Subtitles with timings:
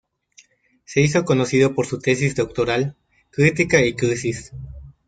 [0.83, 2.95] Se hizo conocido por su tesis doctoral
[3.29, 4.51] "Crítica y crisis.